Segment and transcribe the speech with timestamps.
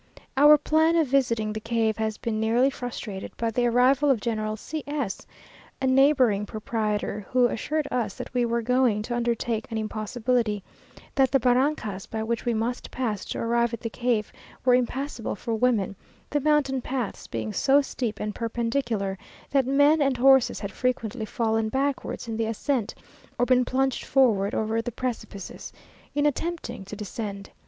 [0.35, 4.57] Our plan of visiting the cave has been nearly frustrated by the arrival of General
[4.57, 5.27] C s,
[5.79, 10.63] a neighbouring proprietor, who assured us that we were going to undertake an impossibility;
[11.13, 14.33] that the barrancas, by which we must pass to arrive at the cave,
[14.65, 15.95] were impassable for women,
[16.31, 19.19] the mountain paths being so steep and perpendicular,
[19.51, 22.95] that men and horses had frequently fallen backwards in the ascent,
[23.37, 25.71] or been plunged forward over the precipices,
[26.15, 27.51] in attempting to descend.